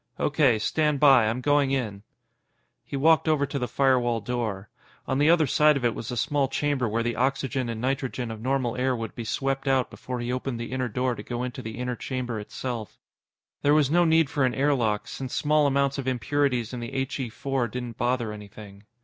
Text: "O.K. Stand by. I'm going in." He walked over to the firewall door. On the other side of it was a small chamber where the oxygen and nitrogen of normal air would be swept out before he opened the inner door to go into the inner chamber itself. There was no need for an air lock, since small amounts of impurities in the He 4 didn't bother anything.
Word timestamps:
"O.K. 0.17 0.57
Stand 0.57 0.99
by. 0.99 1.27
I'm 1.27 1.41
going 1.41 1.69
in." 1.69 2.01
He 2.83 2.97
walked 2.97 3.27
over 3.27 3.45
to 3.45 3.59
the 3.59 3.67
firewall 3.67 4.19
door. 4.19 4.67
On 5.07 5.19
the 5.19 5.29
other 5.29 5.45
side 5.45 5.77
of 5.77 5.85
it 5.85 5.93
was 5.93 6.09
a 6.09 6.17
small 6.17 6.47
chamber 6.47 6.89
where 6.89 7.03
the 7.03 7.15
oxygen 7.15 7.69
and 7.69 7.79
nitrogen 7.79 8.31
of 8.31 8.41
normal 8.41 8.75
air 8.77 8.95
would 8.95 9.13
be 9.13 9.23
swept 9.23 9.67
out 9.67 9.91
before 9.91 10.19
he 10.19 10.33
opened 10.33 10.59
the 10.59 10.71
inner 10.71 10.89
door 10.89 11.13
to 11.13 11.21
go 11.21 11.43
into 11.43 11.61
the 11.61 11.77
inner 11.77 11.95
chamber 11.95 12.39
itself. 12.39 12.97
There 13.61 13.75
was 13.75 13.91
no 13.91 14.03
need 14.03 14.27
for 14.27 14.43
an 14.43 14.55
air 14.55 14.73
lock, 14.73 15.07
since 15.07 15.35
small 15.35 15.67
amounts 15.67 15.99
of 15.99 16.07
impurities 16.07 16.73
in 16.73 16.79
the 16.79 16.89
He 17.05 17.29
4 17.29 17.67
didn't 17.67 17.97
bother 17.99 18.31
anything. 18.33 18.85